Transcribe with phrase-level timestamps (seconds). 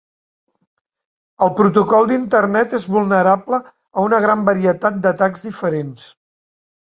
[1.47, 6.09] El protocol d'Internet és vulnerable a una gran varietat d'atacs diferents.